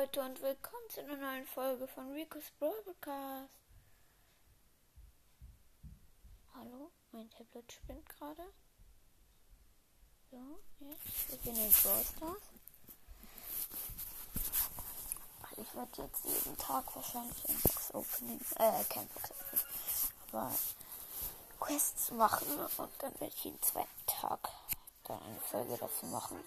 [0.00, 3.50] Leute und willkommen zu einer neuen Folge von Rico's Broadcast.
[6.54, 8.42] Hallo, mein Tablet spinnt gerade.
[10.30, 10.38] So,
[10.78, 11.28] jetzt.
[11.28, 12.14] Wir gehen in Stars.
[15.58, 19.64] Ich werde jetzt jeden Tag wahrscheinlich ein Box Opening, äh, kein Box Opening,
[20.32, 20.54] aber
[21.58, 22.48] Quests machen
[22.78, 24.48] und dann werde ich jeden zweiten Tag
[25.04, 26.42] dann eine Folge dazu machen.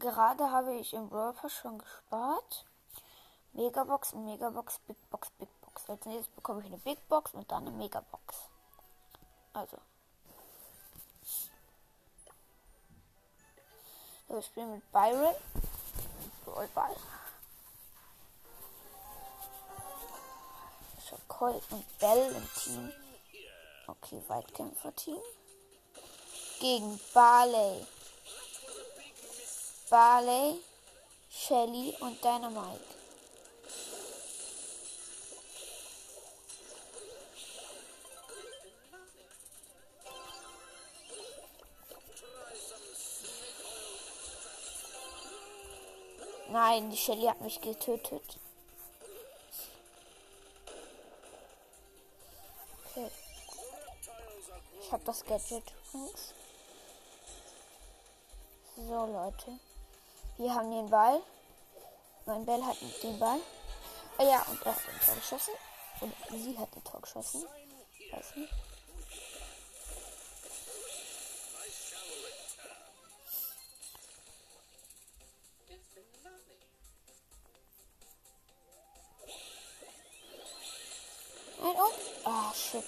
[0.00, 2.66] Gerade habe ich im Brawl schon gespart.
[3.52, 5.88] Megabox, Megabox, Big Box, Big Box.
[5.88, 8.48] Als nächstes bekomme ich eine Big Box und dann eine Megabox.
[9.52, 9.76] Also.
[14.26, 15.34] So, ich spiele mit Byron.
[16.74, 16.96] Ball.
[20.98, 22.92] Ich habe Colt und Bell im Team.
[23.86, 25.18] Okay, Weitkämpfer-Team.
[26.60, 27.86] Gegen Barley.
[29.90, 30.62] Barley,
[31.28, 32.78] Shelly und Dynamite.
[46.50, 48.38] Nein, die Shelly hat mich getötet.
[52.84, 53.10] Okay.
[54.80, 55.74] Ich habe das Gadget.
[58.76, 59.58] So, Leute.
[60.40, 61.20] Wir haben den Ball.
[62.24, 63.40] Mein Bell hat den Ball.
[64.16, 65.52] Ah ja, und er hat ein Tor geschossen.
[66.00, 67.44] Und sie hat ein Tor geschossen.
[68.10, 68.52] Weiß nicht.
[81.60, 82.24] Nein, und?
[82.24, 82.84] Ah, shit.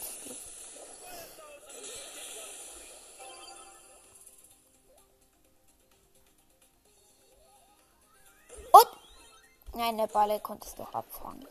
[9.82, 11.44] Nein, der Ball konnte es doch abfangen.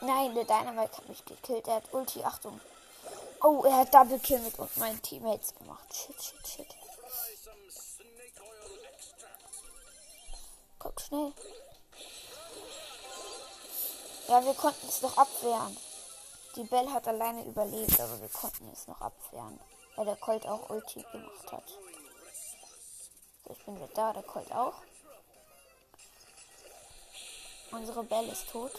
[0.00, 1.68] Nein, der Dynamite hat mich gekillt.
[1.68, 2.58] Er hat Ulti, Achtung.
[3.42, 5.94] Oh, er hat Double Kill mit meinen Teammates gemacht.
[5.94, 6.85] Shit, shit, shit.
[10.96, 11.32] Guck schnell.
[14.28, 15.76] Ja, wir konnten es noch abwehren.
[16.56, 19.60] Die Bell hat alleine überlebt, aber wir konnten es noch abwehren.
[19.94, 21.68] Weil der Colt auch Ulti gemacht hat.
[23.44, 24.74] So, ich bin wieder da, der Colt auch.
[27.70, 28.72] Unsere Bell ist tot.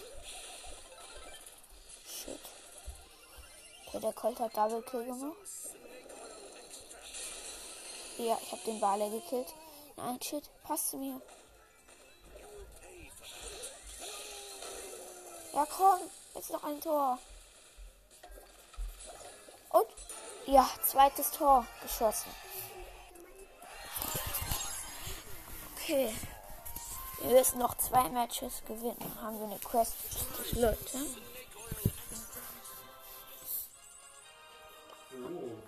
[2.08, 2.40] Shit.
[3.86, 5.38] Okay, der Colt hat Double Kill gemacht.
[8.18, 9.54] Ja, ich habe den Barley gekillt.
[9.96, 11.22] Nein, shit, passt zu mir.
[15.58, 16.00] Ja, komm,
[16.36, 17.18] jetzt noch ein Tor.
[19.70, 19.88] Und?
[20.46, 22.30] Ja, zweites Tor geschossen.
[25.74, 26.14] Okay.
[27.24, 29.20] Wir müssen noch zwei Matches gewinnen.
[29.20, 29.96] Haben wir eine Quest,
[30.52, 31.00] Leute.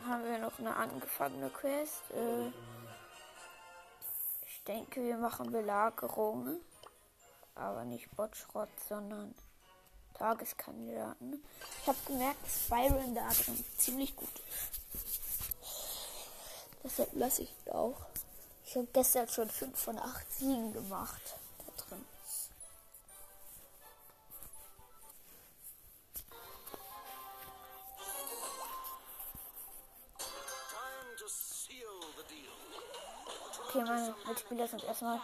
[0.08, 2.04] Haben wir noch eine angefangene Quest?
[2.12, 2.50] Äh,
[4.46, 6.62] ich denke, wir machen Belagerung.
[7.56, 9.34] Aber nicht Botschrott, sondern
[10.19, 11.44] Tageskandidaten.
[11.81, 14.81] Ich habe gemerkt, dass Byron da drin ziemlich gut ist.
[16.84, 17.96] Deshalb lasse ich ihn auch.
[18.66, 21.22] Ich habe gestern schon 5 von 8 Siegen gemacht.
[21.66, 22.06] Da drin.
[33.68, 35.22] Okay, meine Mitspieler sind erstmal.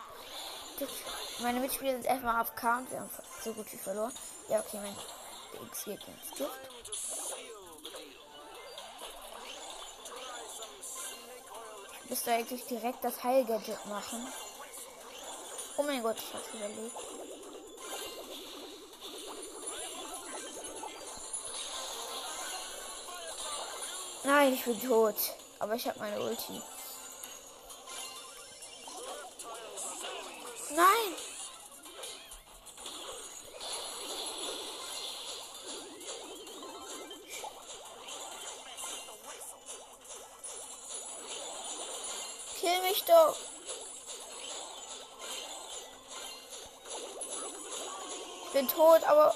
[1.41, 2.55] Meine Mitspieler sind erstmal auf
[2.99, 3.09] haben
[3.45, 4.11] so gut wie verloren.
[4.49, 4.95] Ja, okay, mein
[5.67, 6.51] X geht ins Gift.
[12.09, 14.27] Müsste eigentlich direkt das Heilgadget machen.
[15.77, 16.95] Oh mein Gott, ich hab's überlegt.
[24.23, 25.15] Nein, ich bin tot.
[25.59, 26.61] Aber ich habe meine Ulti.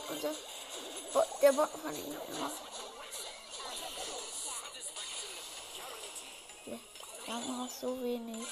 [0.09, 0.29] Aber unser
[1.13, 2.51] Bot, der Bot von ihm noch.
[7.25, 8.47] Wir haben noch so wenig.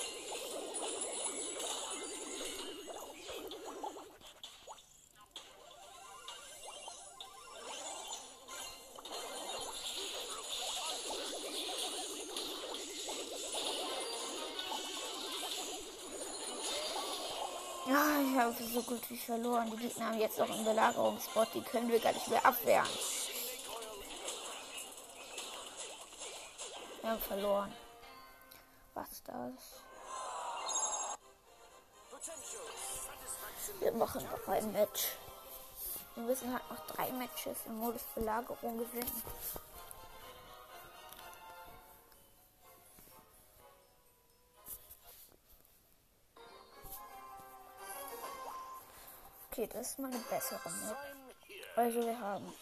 [18.48, 19.70] Habe so gut wie verloren.
[19.72, 21.50] Die Gegner haben jetzt noch einen Belagerungsbot.
[21.54, 22.88] Die können wir gar nicht mehr abwehren.
[27.02, 27.74] Wir haben verloren.
[28.94, 29.82] Was das?
[33.82, 35.08] Wir machen noch ein Match.
[36.16, 39.24] Wir müssen halt noch drei Matches im Modus Belagerung gewinnen.
[49.58, 50.98] Okay, das ist mal eine bessere Map.
[51.76, 52.54] Also wir haben,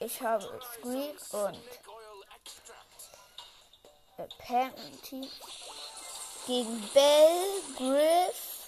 [0.00, 1.58] ich habe Squeak und
[4.16, 5.28] äh, Panty
[6.46, 8.66] gegen Bell, Griff,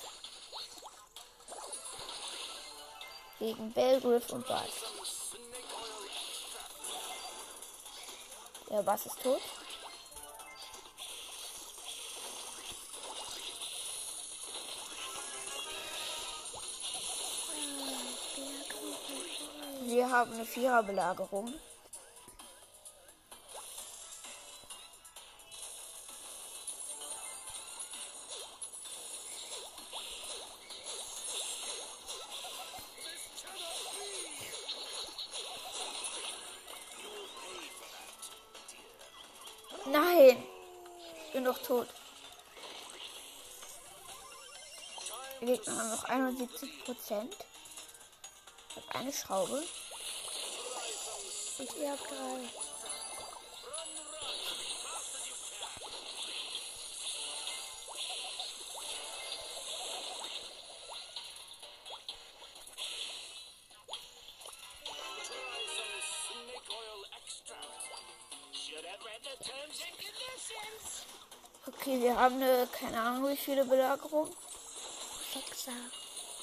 [3.39, 4.69] gegen Bell, Griff und Bass.
[8.69, 9.41] Der Bass ist tot.
[20.15, 21.53] Haben eine Viererbelagerung.
[39.87, 40.45] Nein,
[41.27, 41.89] ich bin doch tot.
[45.41, 47.37] Die Gegner haben noch 71 Prozent.
[48.93, 49.65] Eine Schraube.
[51.65, 52.51] Ihr habt drei.
[71.67, 74.29] Okay, wir haben eine, keine Ahnung wie viele Belagerung.
[75.33, 75.73] Sechser,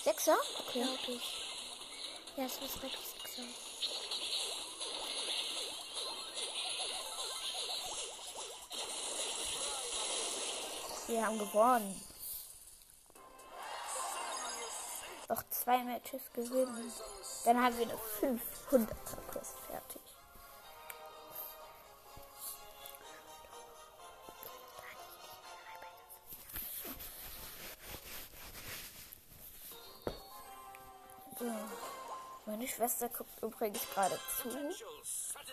[0.03, 0.37] Sechser?
[0.67, 0.81] Okay.
[0.81, 2.37] glaube ich.
[2.37, 3.70] Ja, es ist wirklich Sechser.
[11.11, 12.01] Wir haben gewonnen.
[15.27, 16.93] Noch zwei Matches gewinnen.
[17.43, 20.01] Dann haben wir eine 500er Quest fertig.
[31.37, 31.45] So.
[32.45, 34.49] Meine Schwester guckt übrigens gerade zu.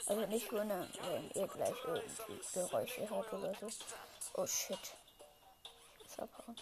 [0.07, 3.67] Also nicht wundern, wenn ihr gleich irgendwie Geräusche hört oder so.
[4.35, 4.95] Oh shit.
[6.19, 6.57] Jetzt abhauen.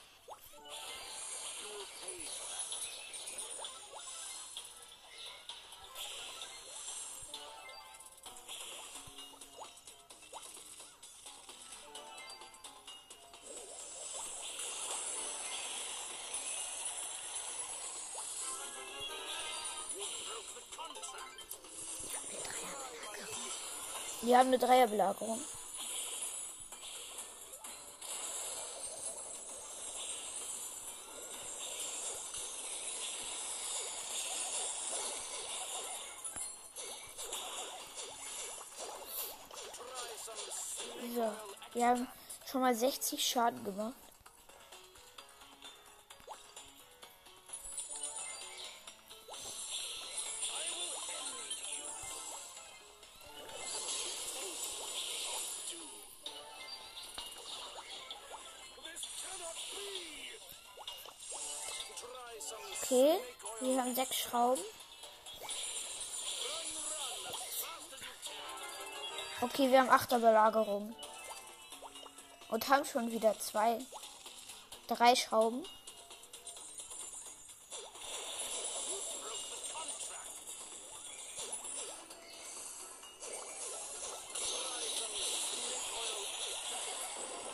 [24.22, 25.40] Wir haben eine Dreierbelagerung.
[41.88, 42.08] Haben
[42.50, 43.94] schon mal 60 Schaden gemacht.
[62.82, 63.18] Okay,
[63.60, 64.62] wir haben sechs Schrauben.
[69.40, 70.94] Okay, wir haben Achterbelagerung.
[72.48, 73.78] Und haben schon wieder zwei,
[74.86, 75.64] drei Schrauben.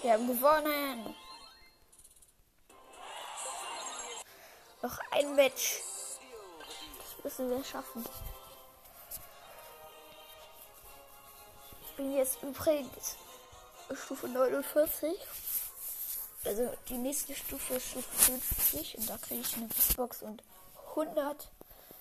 [0.03, 1.15] Wir haben gewonnen.
[4.83, 5.81] Noch ein Match.
[7.23, 8.05] Das müssen wir schaffen.
[11.87, 13.17] Ich bin jetzt übrigens
[13.97, 15.13] Stufe 49.
[16.45, 20.43] Also die nächste Stufe ist Stufe 50 und da kriege ich eine Xbox und
[20.91, 21.49] 100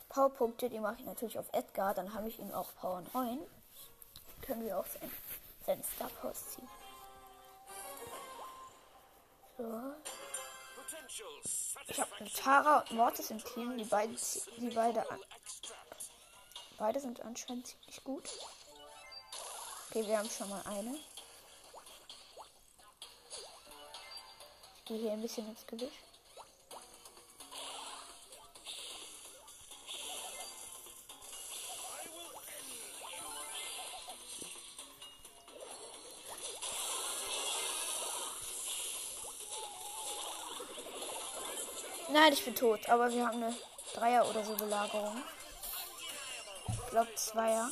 [0.09, 1.93] Powerpunkte, die mache ich natürlich auf Edgar.
[1.93, 3.39] Dann habe ich ihn auf Power 9.
[4.41, 5.11] Können wir auch sein,
[5.65, 6.67] seine Star Power ziehen.
[9.57, 9.93] So.
[11.87, 14.17] Ich habe Tara und Mortis im Team, die beiden,
[14.57, 15.05] die beide,
[16.77, 18.29] beide sind anscheinend ziemlich gut.
[19.89, 20.97] Okay, wir haben schon mal eine.
[24.91, 25.87] Gehe hier ein bisschen ins Gebüsch.
[42.09, 43.55] Nein, ich bin tot, aber wir haben eine
[43.93, 45.23] Dreier- oder so Belagerung.
[46.67, 47.71] Ich glaube Zweier.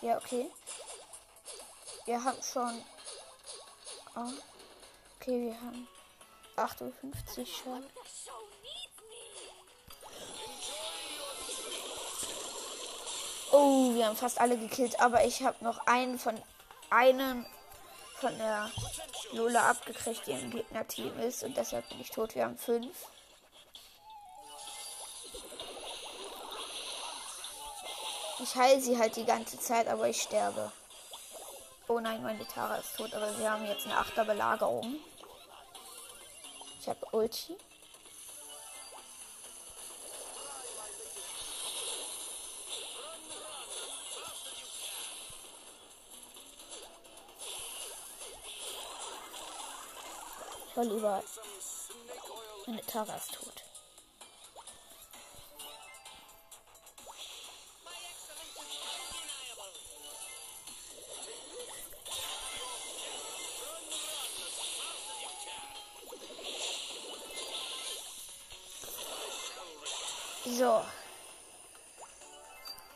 [0.00, 0.48] Ja, okay.
[2.08, 2.82] Wir haben schon.
[4.16, 4.32] Oh.
[5.20, 5.86] Okay, wir haben
[6.56, 7.84] 58 schon.
[13.52, 16.42] Oh, wir haben fast alle gekillt, aber ich habe noch einen von
[16.88, 17.44] einen
[18.14, 18.70] von der
[19.32, 22.34] Lola abgekriegt, die im Gegnerteam ist und deshalb bin ich tot.
[22.34, 22.96] Wir haben fünf.
[28.40, 30.72] Ich heile sie halt die ganze Zeit, aber ich sterbe.
[31.90, 34.96] Oh nein, meine Tara ist tot, aber wir haben jetzt eine achter Belagerung.
[36.80, 37.56] Ich habe Ulti.
[50.74, 51.24] War lieber.
[52.66, 53.67] Meine Tara ist tot.
[70.58, 70.82] So.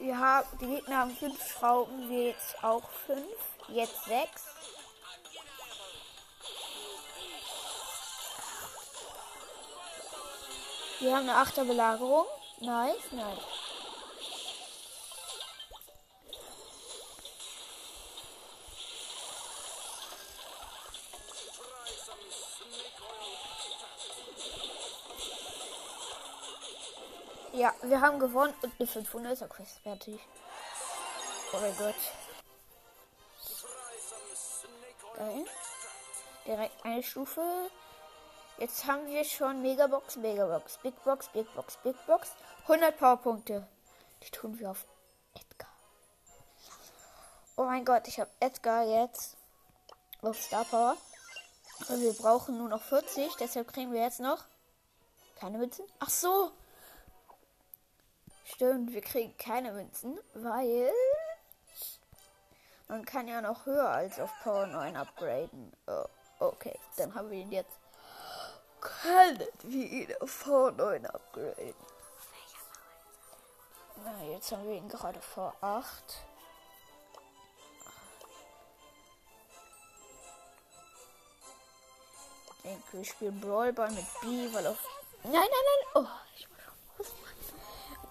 [0.00, 3.22] Wir haben, die Gegner haben fünf Schrauben, wir jetzt auch fünf.
[3.68, 4.46] Jetzt sechs.
[10.98, 12.26] Wir haben eine achter Belagerung.
[12.58, 13.61] Nice, nice.
[27.62, 30.18] Ja, wir haben gewonnen und eine 500er Quest fertig.
[31.52, 31.94] Oh mein Gott.
[35.16, 35.44] Geil.
[36.44, 37.70] Direkt eine Stufe.
[38.58, 42.32] Jetzt haben wir schon Megabox, Megabox, Big Box, Big Box, Big Box.
[42.62, 43.68] 100 Powerpunkte.
[44.24, 44.84] Die tun wir auf
[45.32, 45.70] Edgar.
[47.54, 49.36] Oh mein Gott, ich habe Edgar jetzt
[50.20, 50.96] auf Star Power.
[51.88, 54.46] Und wir brauchen nur noch 40, deshalb kriegen wir jetzt noch
[55.38, 55.84] keine Münzen.
[56.00, 56.50] Ach so.
[58.44, 60.92] Stimmt, wir kriegen keine Münzen, weil
[62.88, 65.72] man kann ja noch höher als auf Power 9 upgraden.
[65.86, 66.04] Oh,
[66.40, 67.78] okay, dann haben wir ihn jetzt.
[68.80, 71.74] Können wir ihn auf Power 9 upgraden?
[74.04, 76.24] Na, jetzt haben wir ihn gerade vor 8.
[82.56, 84.78] Ich denke, wir spielen Brawlball mit B, weil auf.
[85.24, 85.86] Nein, nein, nein!
[85.94, 86.06] Oh,
[86.36, 86.48] ich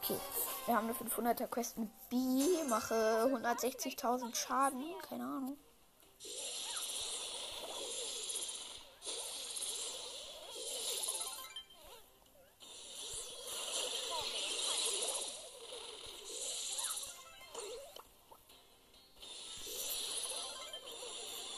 [0.04, 0.18] Okay,
[0.66, 2.16] wir haben eine 500er Quest mit B,
[2.68, 2.96] mache
[3.32, 5.58] 160.000 Schaden, keine Ahnung.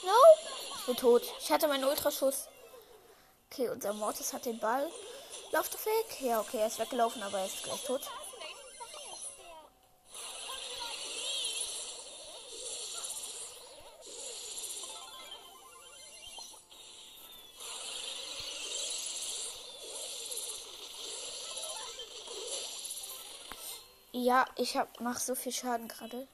[0.04, 0.12] No!
[0.80, 1.24] Ich bin tot.
[1.40, 2.50] Ich hatte meinen Ultraschuss.
[3.50, 4.92] Okay, unser Mortis hat den Ball.
[5.52, 6.20] Lauf doch weg.
[6.20, 8.02] Ja, okay, er ist weggelaufen, aber er ist gleich tot.
[24.16, 26.28] Ja, ich hab, mach so viel Schaden gerade.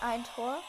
[0.00, 0.62] Ein Tor.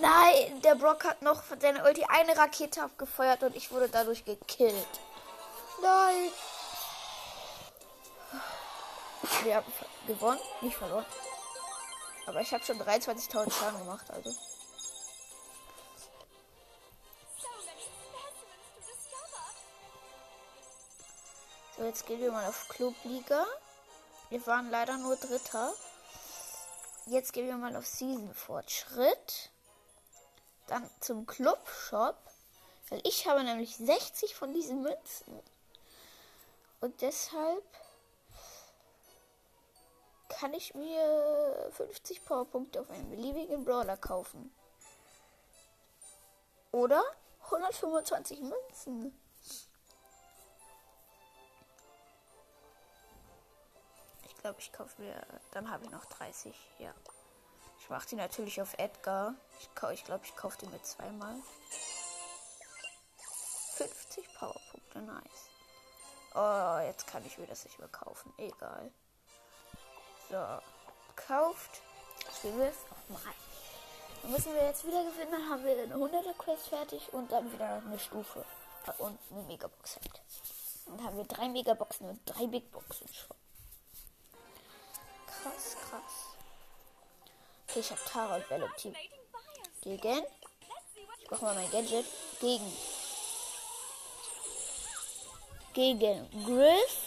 [0.00, 4.24] Nein, der Brock hat noch von seiner Ulti eine Rakete abgefeuert und ich wurde dadurch
[4.24, 5.00] gekillt.
[5.82, 6.30] Nein.
[9.42, 9.72] Wir haben
[10.06, 11.06] gewonnen, nicht verloren.
[12.26, 14.34] Aber ich habe schon 23.000 Schaden gemacht, also.
[21.76, 23.44] So jetzt gehen wir mal auf Clubliga.
[24.30, 25.72] Wir waren leider nur Dritter.
[27.06, 29.50] Jetzt gehen wir mal auf Season-Fortschritt.
[30.68, 32.16] Dann zum Club-Shop.
[32.88, 35.42] Weil ich habe nämlich 60 von diesen Münzen.
[36.80, 37.64] Und deshalb
[40.38, 44.52] kann ich mir 50 Powerpunkte auf einen beliebigen Brawler kaufen.
[46.72, 47.02] Oder
[47.44, 49.18] 125 Münzen.
[54.26, 55.14] Ich glaube, ich kaufe mir.
[55.52, 56.54] Dann habe ich noch 30.
[56.78, 56.92] Ja.
[57.78, 59.34] Ich mache die natürlich auf Edgar.
[59.60, 61.36] Ich glaube, ich, glaub, ich kaufe die mir zweimal.
[63.76, 65.48] 50 Powerpunkte, nice.
[66.34, 68.32] Oh, jetzt kann ich mir das nicht mehr kaufen.
[68.38, 68.92] Egal.
[70.30, 70.60] So,
[71.16, 71.82] kauft.
[72.36, 72.76] Spielen wir es
[73.08, 73.34] nochmal.
[74.22, 75.30] Dann müssen wir jetzt wieder gewinnen.
[75.30, 78.44] Dann haben wir eine 100er Quest fertig und dann wieder eine Stufe.
[78.98, 80.22] Und eine Megabox halt.
[80.86, 83.36] Dann haben wir drei Megaboxen und drei Big Boxen schon.
[85.26, 86.36] Krass, krass.
[87.68, 88.94] Okay, ich habe Tara und Belle im Team.
[89.82, 90.22] Gegen.
[91.20, 92.06] Ich brauche mal mein Gadget.
[92.40, 92.76] Gegen.
[95.72, 96.98] Gegen Griff.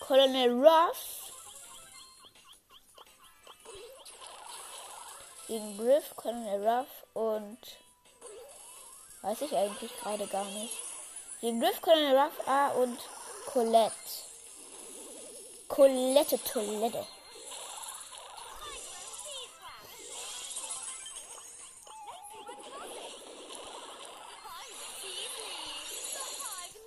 [0.00, 1.19] Colonel Ruff.
[5.50, 7.58] Gegen Griff, Colonel Ruff und.
[9.22, 10.78] Weiß ich eigentlich gerade gar nicht.
[11.40, 12.96] Gegen Griff, Colonel Ruff, A und
[13.46, 13.92] Colette.
[15.66, 17.04] Colette Toilette.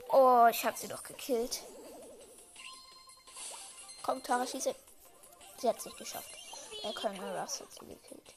[0.10, 1.64] Oh, ich habe sie doch gekillt.
[4.04, 4.74] Komm, Tara, schieße.
[5.58, 6.32] Sie hat es nicht geschafft.
[6.96, 8.36] Colonel Ruff hat sie gekillt.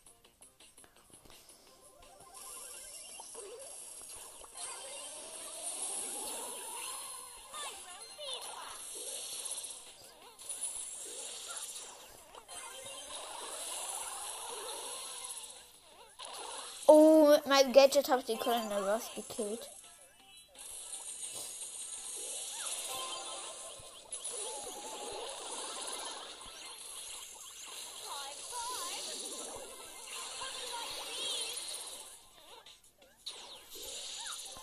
[17.56, 19.70] Meinem Gadget habe ich den Colonel Ruff gekillt.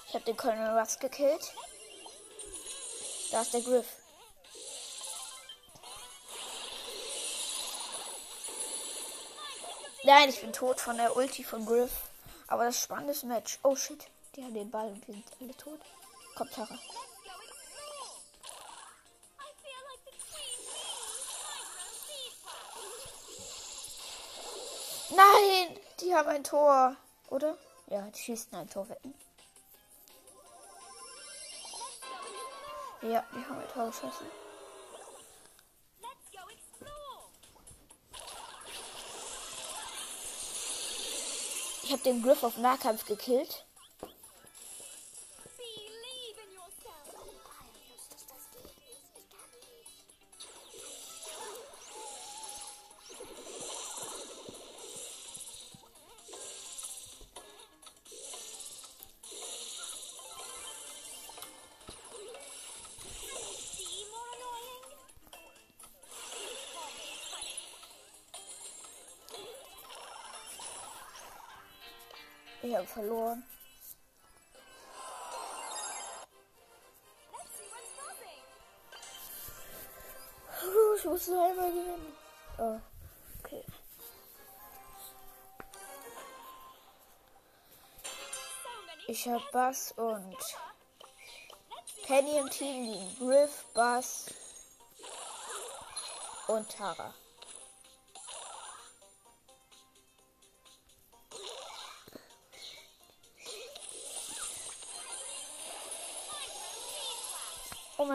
[0.08, 1.52] Ich habe den Colonel Ruff gekillt.
[3.32, 3.88] Da ist der Griff.
[10.04, 12.13] Nein, ich bin tot von der Ulti von Griff.
[12.48, 13.60] Aber das spannendes Match.
[13.64, 15.80] Oh shit, die haben den Ball und wir sind alle tot.
[16.36, 16.80] Kommt Tara.
[25.16, 26.96] Nein, die haben ein Tor.
[27.30, 27.58] Oder?
[27.88, 29.14] Ja, die schießen ein Tor wetten.
[33.02, 34.43] Ja, die haben ein Tor geschossen.
[41.84, 43.66] Ich habe den Griff auf Nahkampf gekillt.
[72.64, 73.44] Ich habe verloren.
[80.98, 82.16] Ich muss nur einmal gewinnen.
[82.58, 82.80] Oh,
[83.40, 83.66] okay.
[89.08, 90.38] Ich habe Bass und
[92.04, 94.28] Penny im Team gegen Griff, Bass
[96.48, 97.14] und Tara.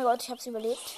[0.08, 0.96] Gott, ich hab's überlebt.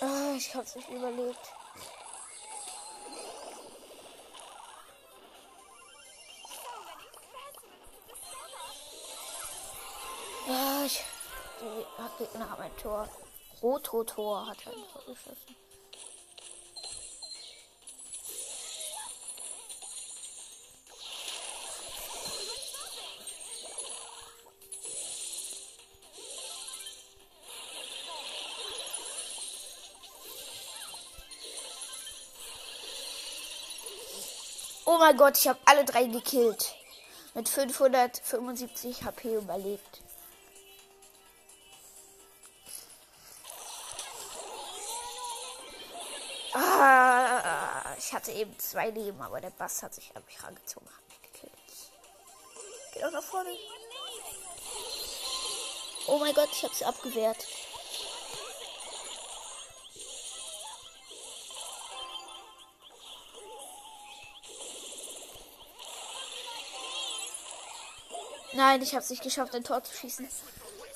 [0.00, 1.38] Ah, ich hab's nicht überlebt.
[10.48, 11.04] Ah, ich,
[11.60, 13.08] die Gegner haben ein Tor.
[13.62, 15.56] Rototor hat er Tor geschossen.
[34.84, 36.74] Oh mein Gott, ich habe alle drei gekillt.
[37.34, 40.05] Mit 575 HP überlebt.
[48.26, 51.52] Hatte eben zwei Leben, aber der Bass hat sich an mich rangezogen, hat mich gekillt.
[52.92, 53.50] Geht auch nach vorne.
[56.08, 57.46] Oh mein Gott, ich habe sie abgewehrt.
[68.54, 70.28] Nein, ich habe es nicht geschafft, ein Tor zu schießen.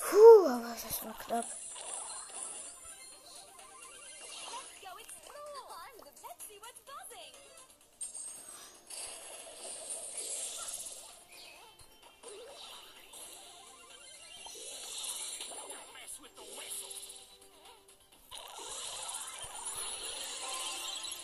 [0.09, 1.45] Puh, aber das war knapp.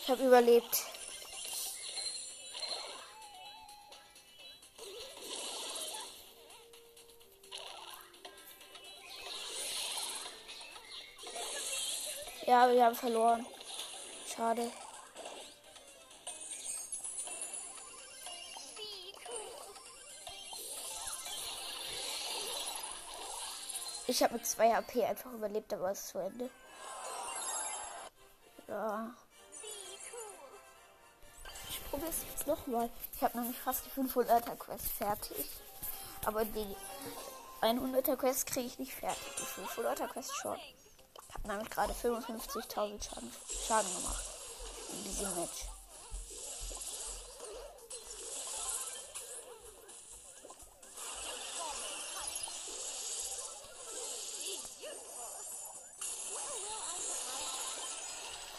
[0.08, 0.84] Habe überlebt.
[12.46, 13.46] Ja, wir haben verloren.
[14.34, 14.72] Schade.
[24.06, 26.48] Ich habe mit 2 HP einfach überlebt, aber es ist zu Ende.
[28.68, 29.14] Ja.
[31.88, 32.90] Ich probiere es jetzt nochmal.
[33.16, 35.48] Ich habe nämlich fast die 500er Quest fertig.
[36.26, 36.76] Aber die
[37.62, 39.22] 100er Quest kriege ich nicht fertig.
[39.38, 40.58] Die 500er Quest schon.
[40.58, 43.32] Ich habe nämlich gerade 55.000 Schaden,
[43.66, 44.22] Schaden gemacht.
[44.90, 45.64] In diesem Match.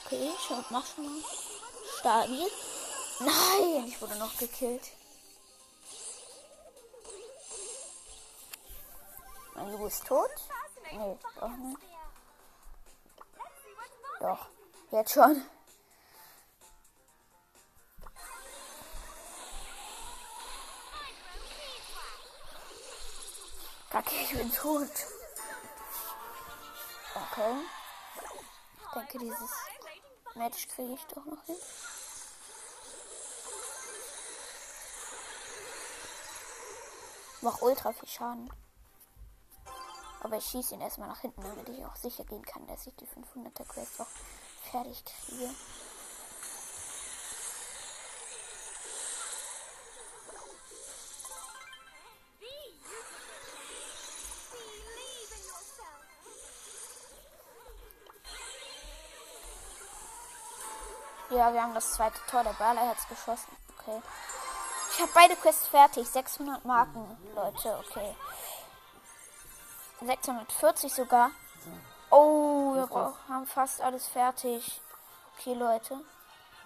[0.06, 1.24] Okay, schau, mach schon mal.
[2.00, 2.50] Stabil.
[3.20, 4.92] Nein, ich wurde noch gekillt.
[9.56, 10.30] Mein Lu ist tot?
[10.92, 11.78] Nee, doch nicht.
[14.22, 14.48] Doch,
[14.92, 15.44] jetzt schon.
[23.90, 24.92] Kacke, ich bin tot.
[27.16, 27.56] Okay.
[28.78, 29.52] Ich denke, dieses
[30.36, 31.58] Match kriege ich doch noch hin.
[37.42, 38.52] Mach ultra viel Schaden.
[40.22, 42.96] Aber ich schieße ihn erstmal nach hinten, damit ich auch sicher gehen kann, dass ich
[42.98, 44.08] die 500er Quest auch
[44.70, 45.50] fertig kriege.
[61.32, 62.44] Ja, wir haben das zweite Tor.
[62.44, 63.56] Der Baller hat es geschossen.
[63.78, 64.02] Okay.
[65.00, 66.10] Ich habe beide Quests fertig.
[66.10, 67.82] 600 Marken, Leute.
[67.88, 68.14] Okay.
[70.02, 71.32] 640 sogar.
[72.12, 74.82] Oh, wir haben fast alles fertig.
[75.38, 76.02] Okay, Leute.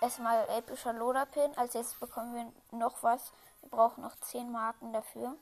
[0.02, 1.56] Erstmal epischer Loda-Pin.
[1.60, 3.32] Als jetzt bekommen wir noch was.
[3.62, 5.36] Wir brauchen noch 10 Marken dafür.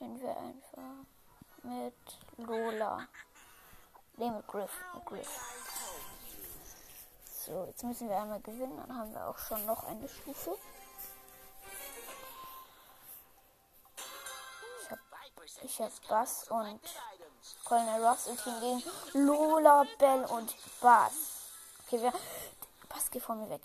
[0.00, 1.06] Gehen wir einfach
[1.62, 1.94] mit
[2.36, 3.06] Lola.
[4.16, 4.72] Ne, mit Griff.
[4.92, 5.40] Mit Griff.
[7.46, 8.76] So, jetzt müssen wir einmal gewinnen.
[8.76, 10.58] Dann haben wir auch schon noch eine Stufe.
[15.62, 16.80] Ich hab Bass und
[17.64, 21.12] Colonel Ross im Team gegen Lola, Bell und Bass.
[21.86, 22.12] Okay, wir.
[22.88, 23.62] Bass, geh von mir weg.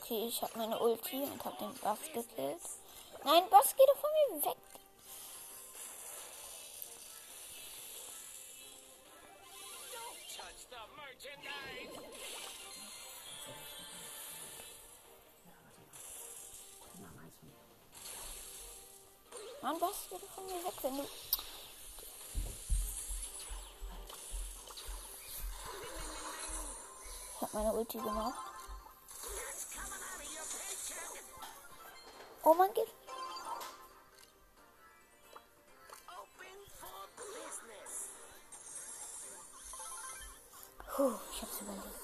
[0.00, 2.60] Okay, ich habe meine Ulti und habe den Bass gekillt.
[3.24, 4.73] Nein, Bass, geh doch von mir weg.
[19.64, 19.78] Mann,
[20.10, 21.04] geh doch von mir weg, wenn du.
[27.34, 28.38] Ich habe meine Ulti gemacht.
[32.42, 32.88] Oh mein Gott.
[40.94, 42.03] Puh, ich hab's überlebt.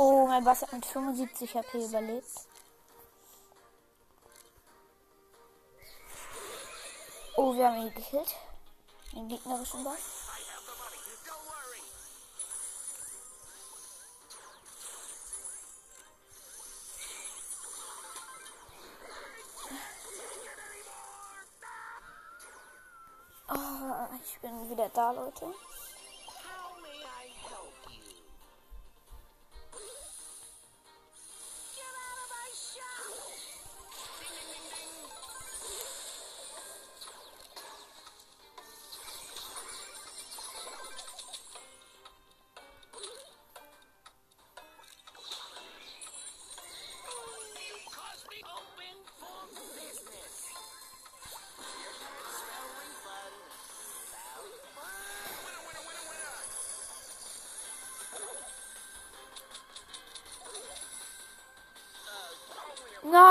[0.00, 2.30] Oh, mein Bass hat mit 75 HP überlebt.
[7.34, 8.36] Oh, wir haben ihn gekillt.
[9.12, 9.96] Den gegnerischen Boss.
[23.48, 25.52] Oh, ich bin wieder da, Leute.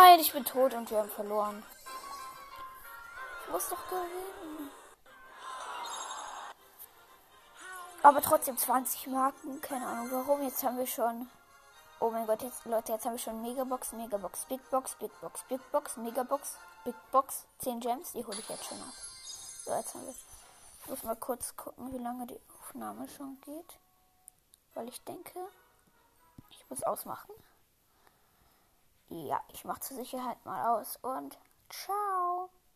[0.10, 1.62] Nein, ich bin tot und wir haben verloren.
[3.44, 4.72] Ich muss doch gewinnen.
[8.04, 10.44] Aber trotzdem 20 Marken, keine Ahnung warum.
[10.44, 11.30] Jetzt haben wir schon.
[12.00, 15.44] Oh mein Gott, jetzt Leute, jetzt haben wir schon Megabox, Megabox, Big Box, Big Box,
[15.50, 18.94] Big Box, Megabox, Big Box, 10 Gems, die hole ich jetzt schon ab.
[19.66, 20.16] So, jetzt haben wir.
[20.84, 23.78] Ich muss mal kurz gucken, wie lange die Aufnahme schon geht.
[24.74, 25.38] Weil ich denke,
[26.50, 27.34] ich muss ausmachen.
[29.10, 31.38] Ja, ich mache zur Sicherheit mal aus und
[31.70, 32.50] ciao.